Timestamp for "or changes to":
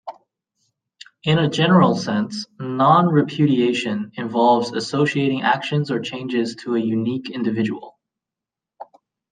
5.91-6.75